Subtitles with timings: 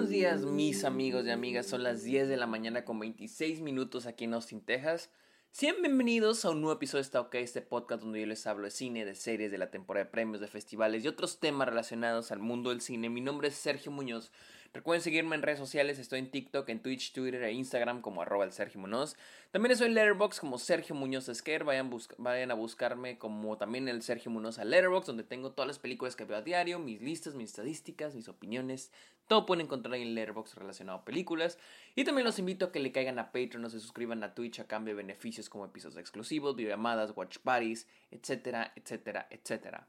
[0.00, 4.06] buenos días mis amigos y amigas, son las 10 de la mañana con 26 minutos
[4.06, 5.10] aquí en Austin, Texas.
[5.50, 8.64] Sean bienvenidos a un nuevo episodio de Está OK, este podcast donde yo les hablo
[8.64, 12.32] de cine, de series, de la temporada de premios, de festivales y otros temas relacionados
[12.32, 13.10] al mundo del cine.
[13.10, 14.32] Mi nombre es Sergio Muñoz
[14.72, 18.44] Recuerden seguirme en redes sociales, estoy en TikTok, en Twitch, Twitter e Instagram como arroba
[18.44, 19.16] el Sergio Muñoz.
[19.50, 24.00] También estoy en Letterboxd como Sergio Muñoz Esquer, vayan, vayan a buscarme como también el
[24.02, 27.34] Sergio Muñoz a Letterboxd, donde tengo todas las películas que veo a diario, mis listas,
[27.34, 28.92] mis estadísticas, mis opiniones,
[29.26, 31.58] todo pueden encontrar en Letterboxd relacionado a películas.
[31.96, 34.60] Y también los invito a que le caigan a Patreon o se suscriban a Twitch
[34.60, 39.88] a cambio de beneficios como episodios exclusivos, videollamadas, watch parties, etcétera, etcétera, etcétera.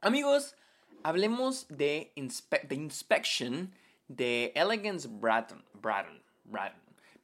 [0.00, 0.56] Amigos,
[1.02, 3.74] hablemos de Inspection
[4.08, 5.64] de Elegance Bratton.
[5.74, 6.20] Bratton,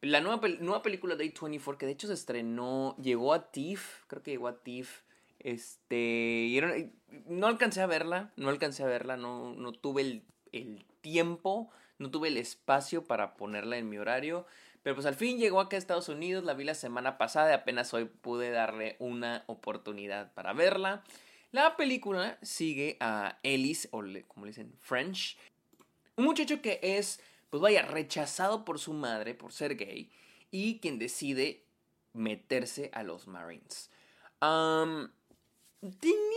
[0.00, 4.22] La nueva, nueva película de A24 que de hecho se estrenó, llegó a TIFF, creo
[4.22, 5.02] que llegó a TIFF.
[5.40, 6.92] Este,
[7.26, 12.10] no alcancé a verla, no alcancé a verla, no, no tuve el, el tiempo, no
[12.10, 14.46] tuve el espacio para ponerla en mi horario.
[14.82, 17.54] Pero pues al fin llegó acá a Estados Unidos, la vi la semana pasada y
[17.54, 21.02] apenas hoy pude darle una oportunidad para verla.
[21.52, 25.38] La película sigue a Ellis, o como le dicen, French,
[26.16, 27.20] un muchacho que es,
[27.50, 30.10] pues vaya, rechazado por su madre por ser gay
[30.50, 31.64] y quien decide
[32.12, 33.90] meterse a los Marines.
[34.40, 36.30] tenía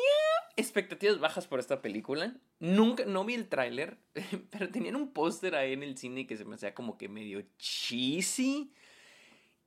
[0.55, 2.35] expectativas bajas por esta película.
[2.59, 3.97] Nunca, no vi el tráiler,
[4.49, 7.43] pero tenían un póster ahí en el cine que se me hacía como que medio
[7.57, 8.73] cheesy.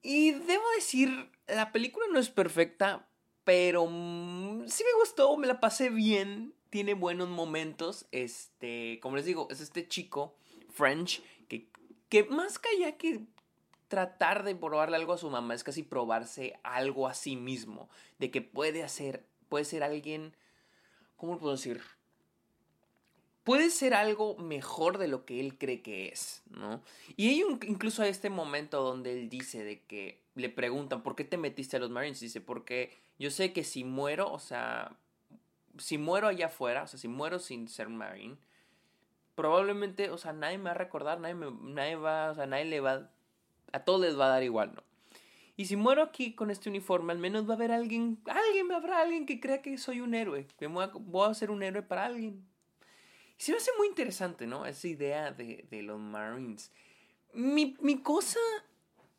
[0.03, 3.09] Y debo decir, la película no es perfecta,
[3.45, 8.07] pero mm, sí me gustó, me la pasé bien tiene buenos momentos.
[8.13, 10.35] Este, como les digo, es este chico,
[10.73, 11.69] French, que,
[12.09, 13.27] que más que allá que
[13.89, 17.91] tratar de probarle algo a su mamá, es casi probarse algo a sí mismo.
[18.19, 20.35] De que puede hacer, puede ser alguien,
[21.17, 21.83] ¿cómo lo puedo decir?
[23.43, 26.83] Puede ser algo mejor de lo que él cree que es, ¿no?
[27.17, 31.17] Y hay un, incluso hay este momento donde él dice de que le preguntan, ¿por
[31.17, 32.21] qué te metiste a los Marines?
[32.21, 34.97] Dice, porque yo sé que si muero, o sea,
[35.81, 38.37] si muero allá afuera, o sea, si muero sin ser Marine,
[39.35, 42.81] probablemente, o sea, nadie me va a recordar, nadie, nadie va, o sea, nadie le
[42.81, 43.11] va,
[43.73, 44.83] a todos les va a dar igual, ¿no?
[45.57, 49.03] Y si muero aquí con este uniforme, al menos va a haber alguien, alguien, habrá
[49.03, 52.47] alguien que crea que soy un héroe, que voy a, ser un héroe para alguien.
[53.39, 54.65] Y se me hace muy interesante, ¿no?
[54.65, 56.73] Esa idea de, de los Marines.
[57.35, 58.41] Mi, mi cosa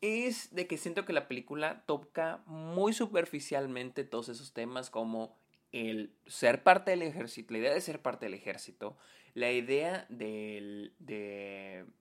[0.00, 5.36] es de que siento que la película toca muy superficialmente todos esos temas como
[5.72, 8.96] el ser parte del ejército, la idea de ser parte del ejército,
[9.34, 10.92] la idea de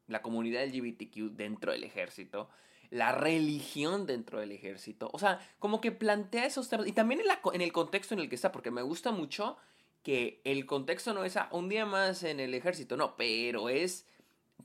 [0.08, 2.50] la comunidad LGBTQ dentro del ejército,
[2.90, 7.28] la religión dentro del ejército, o sea, como que plantea esos temas, y también en,
[7.54, 9.58] en el contexto en el que está, porque me gusta mucho
[10.04, 14.06] que el contexto no es a un día más en el ejército, no, pero es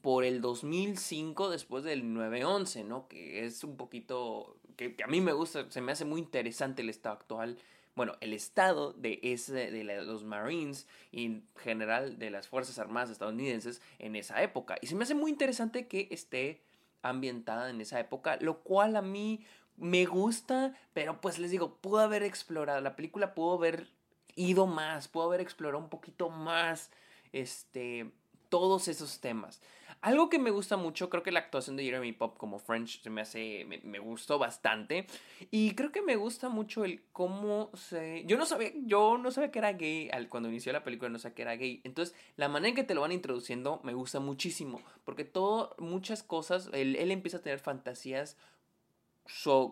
[0.00, 3.06] por el 2005 después del 9-11, ¿no?
[3.08, 6.90] Que es un poquito, que, a mí me gusta, se me hace muy interesante el
[6.90, 7.58] estado actual
[7.96, 13.10] bueno, el estado de, ese, de los Marines y en general de las Fuerzas Armadas
[13.10, 14.76] estadounidenses en esa época.
[14.82, 16.62] Y se me hace muy interesante que esté
[17.02, 19.44] ambientada en esa época, lo cual a mí
[19.76, 23.88] me gusta, pero pues les digo, pudo haber explorado, la película pudo haber
[24.34, 26.90] ido más, pudo haber explorado un poquito más,
[27.32, 28.12] este,
[28.56, 29.60] todos esos temas.
[30.00, 33.10] Algo que me gusta mucho, creo que la actuación de Jeremy Pop como French se
[33.10, 35.06] me hace, me, gustó bastante.
[35.50, 38.24] Y creo que me gusta mucho el cómo se...
[38.24, 41.18] Yo no sabía, yo no sabía que era gay, al, cuando inició la película no
[41.18, 41.82] sabía que era gay.
[41.84, 44.80] Entonces, la manera en que te lo van introduciendo me gusta muchísimo.
[45.04, 48.38] Porque todo, muchas cosas, él, empieza a tener fantasías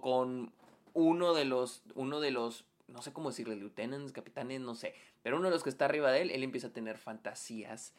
[0.02, 0.52] con
[0.92, 5.38] uno de los, uno de los no sé cómo decirle, lieutenants, capitanes, no sé, pero
[5.38, 7.94] uno de los que está arriba de él, él empieza a tener fantasías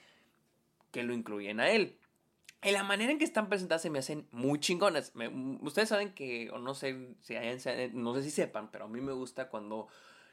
[0.95, 2.00] que lo incluyen a él.
[2.63, 5.11] Y la manera en que están presentadas se me hacen muy chingonas.
[5.59, 7.59] ustedes saben que, o no sé si hayan,
[8.01, 9.89] no sé si sepan, pero a mí me gusta cuando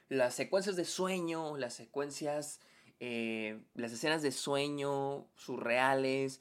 [0.09, 2.61] las secuencias de sueño, las secuencias,
[3.01, 6.41] eh, las escenas de sueño surreales,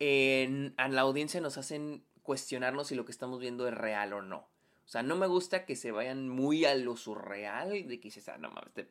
[0.00, 4.20] en, a la audiencia nos hacen cuestionarnos si lo que estamos viendo es real o
[4.20, 4.38] no.
[4.84, 8.28] O sea, no me gusta que se vayan muy a lo surreal, de que dices,
[8.28, 8.88] ah, no mames,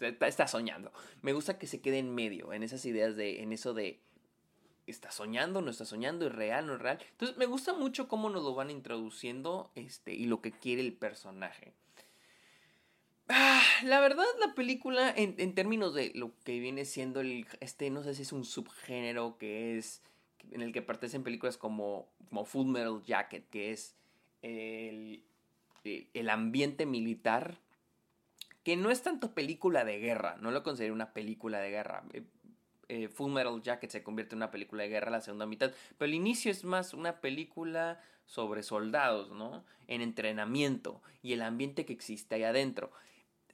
[0.00, 0.92] está, soñando.
[1.22, 4.00] Me gusta que se quede en medio, en esas ideas de, en eso de,
[4.86, 6.98] está soñando, no está soñando, es real, no es real.
[7.12, 10.92] Entonces, me gusta mucho cómo nos lo van introduciendo, este, y lo que quiere el
[10.92, 11.72] personaje.
[13.28, 18.02] Ah, la verdad, la película, en, términos de lo que viene siendo el, este, no
[18.02, 20.02] sé si es un subgénero que es,
[20.50, 23.94] en el que pertenecen películas como, como Full Metal Jacket, que es
[24.42, 25.22] el,
[25.84, 27.58] el ambiente militar,
[28.62, 32.04] que no es tanto película de guerra, no lo considero una película de guerra.
[32.12, 32.24] Eh,
[32.88, 36.08] eh, Full Metal Jacket se convierte en una película de guerra la segunda mitad, pero
[36.08, 39.64] el inicio es más una película sobre soldados, ¿no?
[39.88, 42.90] En entrenamiento y el ambiente que existe ahí adentro.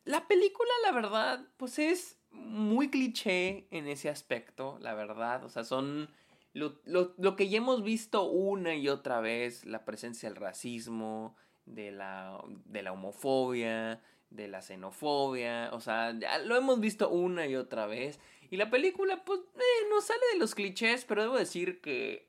[0.04, 5.44] La película, la verdad, pues es muy cliché en ese aspecto, la verdad.
[5.44, 6.08] O sea, son
[6.52, 11.90] lo, lo, que ya hemos visto una y otra vez, la presencia del racismo, de
[11.90, 17.86] la, de la homofobia, de la xenofobia, o sea, lo hemos visto una y otra
[17.86, 18.20] vez.
[18.50, 22.28] Y la película, pues, eh, no sale de los clichés, pero debo decir que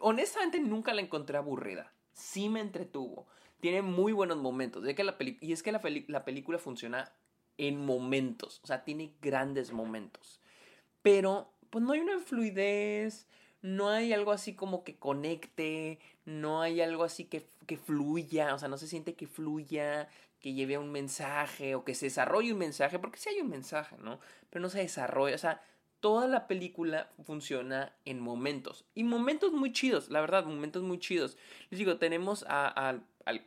[0.00, 1.92] honestamente nunca la encontré aburrida.
[2.12, 3.26] Sí me entretuvo.
[3.60, 4.84] Tiene muy buenos momentos.
[4.94, 7.12] que la y es que la, la película funciona
[7.58, 8.60] en momentos.
[8.62, 10.40] O sea, tiene grandes momentos.
[11.02, 13.26] Pero, pues no hay una fluidez.
[13.66, 15.98] No hay algo así como que conecte.
[16.24, 18.54] No hay algo así que, que fluya.
[18.54, 20.08] O sea, no se siente que fluya.
[20.40, 21.74] Que lleve un mensaje.
[21.74, 23.00] O que se desarrolle un mensaje.
[23.00, 24.20] Porque sí hay un mensaje, ¿no?
[24.50, 25.34] Pero no se desarrolla.
[25.34, 25.60] O sea,
[26.06, 28.84] toda la película funciona en momentos.
[28.94, 31.36] Y momentos muy chidos, la verdad, momentos muy chidos.
[31.68, 33.02] Les digo, tenemos al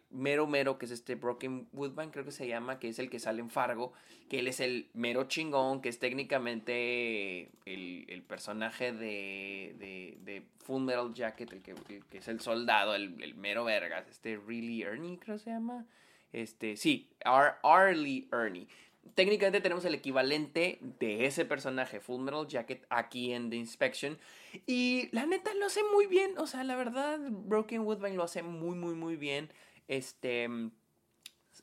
[0.10, 3.18] mero mero, que es este Broken Woodbine, creo que se llama, que es el que
[3.18, 3.94] sale en Fargo,
[4.28, 10.84] que él es el mero chingón, que es técnicamente el, personaje de, de, de, Full
[10.84, 11.76] Metal Jacket, el que,
[12.10, 15.88] que es el soldado, el, mero vergas, este Really Ernie, creo que se llama.
[16.34, 18.68] Este, sí, Arlie Ernie
[19.16, 24.18] técnicamente tenemos el equivalente de ese personaje, Full Metal Jacket, aquí en The Inspection.
[24.66, 26.38] Y la neta lo hace muy bien.
[26.38, 29.52] O sea, la verdad, Broken Woodbine lo hace muy, muy, muy bien.
[29.88, 30.50] Este.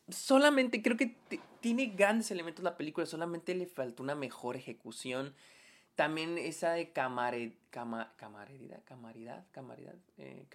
[0.08, 1.16] Solamente creo que
[1.60, 3.06] tiene grandes elementos la película.
[3.06, 5.34] Solamente le falta una mejor ejecución.
[5.96, 7.32] También esa de cama,
[7.70, 9.44] camaridad, camaridad,
[10.18, 10.46] eh,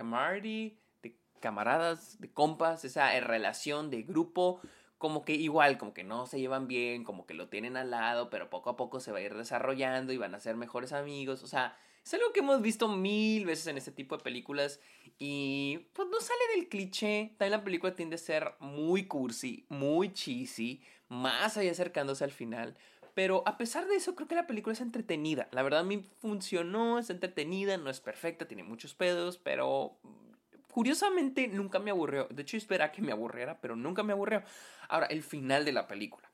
[1.39, 4.61] camaradas, de compas, esa relación de grupo
[5.01, 8.29] como que igual, como que no se llevan bien, como que lo tienen al lado,
[8.29, 11.41] pero poco a poco se va a ir desarrollando y van a ser mejores amigos.
[11.41, 11.75] O sea,
[12.05, 14.79] es algo que hemos visto mil veces en este tipo de películas
[15.17, 17.33] y pues no sale del cliché.
[17.39, 22.77] También la película tiende a ser muy cursi, muy cheesy, más allá acercándose al final.
[23.15, 25.49] Pero a pesar de eso, creo que la película es entretenida.
[25.51, 29.97] La verdad a mí funcionó, es entretenida, no es perfecta, tiene muchos pedos, pero
[30.71, 32.27] curiosamente nunca me aburrió.
[32.29, 34.43] De hecho, esperaba que me aburriera, pero nunca me aburrió.
[34.89, 36.29] Ahora, el final de la película.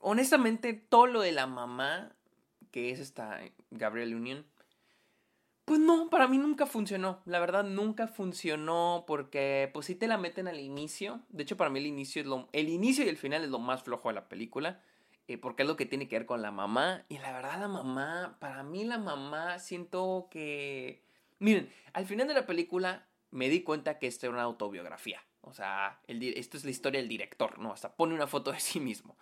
[0.00, 2.14] honestamente, todo lo de la mamá,
[2.70, 3.40] que es esta
[3.70, 4.46] Gabrielle Union,
[5.64, 7.20] pues no, para mí nunca funcionó.
[7.24, 11.20] La verdad, nunca funcionó porque, pues te la meten al inicio.
[11.28, 12.48] De hecho, para mí el inicio es lo.
[12.52, 14.80] El inicio y el final es lo más flojo de la película.
[15.28, 17.04] Eh, porque es lo que tiene que ver con la mamá.
[17.08, 21.00] Y la verdad, la mamá, para mí la mamá, siento que
[21.42, 25.20] Miren, al final de la película me di cuenta que esto era una autobiografía.
[25.40, 27.72] O sea, el, esto es la historia del director, ¿no?
[27.72, 29.18] Hasta pone una foto de sí mismo.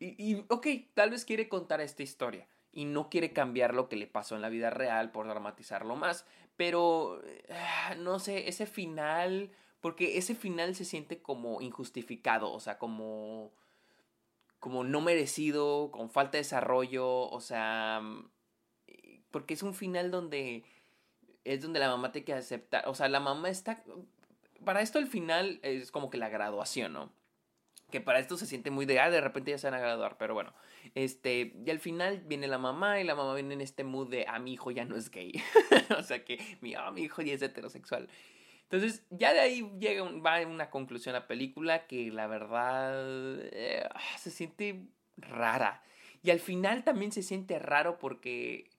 [0.00, 4.06] Y, ok, tal vez quiere contar esta historia y no quiere cambiar lo que le
[4.06, 6.26] pasó en la vida real por dramatizarlo más.
[6.56, 7.20] Pero,
[7.50, 9.50] ah, no sé, ese final,
[9.82, 13.52] porque ese final se siente como injustificado, o sea, como,
[14.60, 18.02] como no merecido, con falta de desarrollo, o sea,
[19.30, 20.64] porque es un final donde
[21.44, 23.82] es donde la mamá tiene que aceptar, o sea, la mamá está,
[24.64, 27.12] para esto al final es como que la graduación, ¿no?
[27.90, 30.16] Que para esto se siente muy de, ah, de repente ya se van a graduar,
[30.18, 30.52] pero bueno,
[30.94, 34.26] este, y al final viene la mamá y la mamá viene en este mood de,
[34.28, 35.32] ah, mi hijo ya no es gay,
[35.98, 38.08] o sea que, mi, ah, mi hijo ya es heterosexual.
[38.64, 43.86] Entonces, ya de ahí llega va a una conclusión la película que la verdad eh,
[44.18, 44.86] se siente
[45.16, 45.82] rara.
[46.22, 48.70] Y al final también se siente raro porque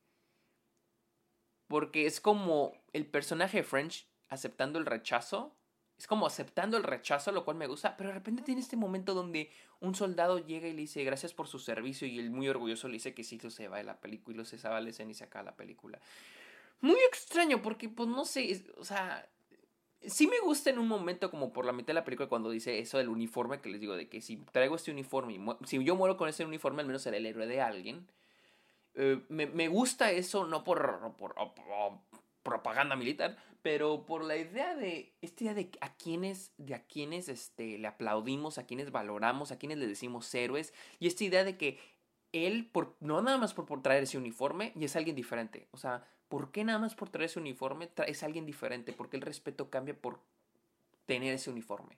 [1.68, 5.56] porque es como el personaje de French aceptando el rechazo.
[5.98, 7.96] Es como aceptando el rechazo, lo cual me gusta.
[7.96, 11.48] Pero de repente tiene este momento donde un soldado llega y le dice gracias por
[11.48, 12.08] su servicio.
[12.08, 14.36] Y él muy orgulloso le dice que sí, se va de la película.
[14.36, 16.00] Y lo se va la escena y se acaba la película.
[16.82, 19.26] Muy extraño porque, pues no sé, o sea,
[20.08, 22.80] sí me gusta en un momento como por la mitad de la película cuando dice
[22.80, 26.18] eso del uniforme que les digo de que si traigo este uniforme si yo muero
[26.18, 28.06] con ese uniforme al menos seré el héroe de alguien
[28.96, 31.36] eh, me, gusta eso, no por, por,
[32.44, 37.78] propaganda militar, pero por la idea de, esta idea de a quienes, de quienes este,
[37.78, 41.80] le aplaudimos, a quienes valoramos, a quienes le decimos héroes, y esta idea de que
[42.32, 45.68] él, por, no nada más por, por traer ese uniforme, y es alguien diferente.
[45.72, 48.94] O sea, ¿por qué nada más por traer ese uniforme es alguien diferente?
[48.94, 50.20] Porque el respeto cambia por
[51.06, 51.98] tener ese uniforme.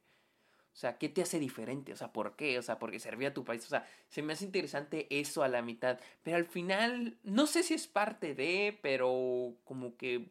[0.77, 1.91] O sea, ¿qué te hace diferente?
[1.91, 2.60] O sea, ¿por qué?
[2.60, 3.65] O sea, porque servía a tu país.
[3.65, 6.00] O sea, se me hace interesante eso a la mitad.
[6.22, 10.29] Pero al final, no sé si es parte de, pero como que...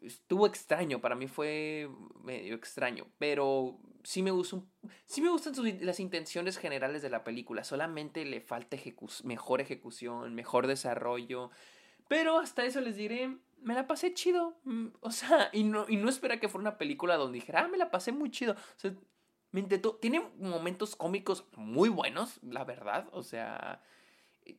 [0.00, 1.90] estuvo extraño, para mí fue
[2.24, 4.64] medio extraño, pero sí me, gustó,
[5.04, 8.78] sí me gustan las intenciones generales de la película, solamente le falta
[9.24, 11.50] mejor ejecución, mejor desarrollo,
[12.08, 15.96] pero hasta eso les diré, me la pasé chido, mm, o sea, y no, y
[15.96, 18.78] no espera que fuera una película donde dijera, ah, me la pasé muy chido, o
[18.80, 18.94] sea,
[20.00, 23.82] tiene momentos cómicos muy buenos, la verdad, o sea,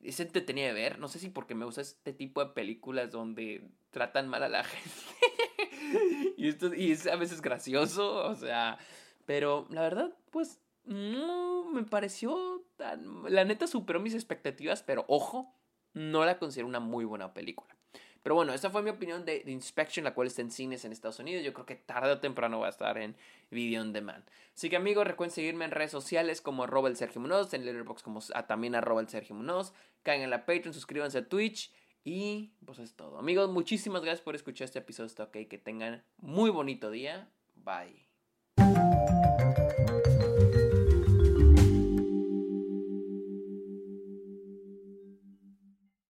[0.02, 0.98] es entretenido de ver.
[0.98, 4.64] No sé si porque me gusta este tipo de películas donde tratan mal a la
[4.64, 6.34] gente.
[6.36, 8.78] y, esto, y es a veces gracioso, o sea.
[9.26, 13.24] Pero la verdad, pues no me pareció tan.
[13.32, 15.54] La neta superó mis expectativas, pero ojo,
[15.92, 17.76] no la considero una muy buena película.
[18.22, 21.18] Pero bueno, esa fue mi opinión de, Inspection, la cual está en cines en Estados
[21.18, 21.44] Unidos.
[21.44, 23.16] Yo creo que tarde o temprano va a estar en
[23.50, 24.24] Video on Demand.
[24.54, 28.20] Así que amigos, recuerden seguirme en redes sociales como el Sergio Munoz, en Letterboxd como
[28.46, 29.72] también arroba el Sergio Munoz.
[30.02, 31.72] Caigan en la Patreon, suscríbanse a Twitch.
[32.04, 33.18] Y pues es todo.
[33.18, 35.06] Amigos, muchísimas gracias por escuchar este episodio.
[35.06, 35.48] Está ok.
[35.48, 37.28] Que tengan muy bonito día.
[37.56, 38.08] Bye.